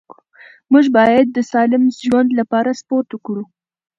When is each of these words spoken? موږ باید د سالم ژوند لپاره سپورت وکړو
موږ 0.71 0.85
باید 0.97 1.25
د 1.31 1.37
سالم 1.51 1.83
ژوند 2.05 2.29
لپاره 2.39 2.69
سپورت 2.79 3.07
وکړو 3.11 3.43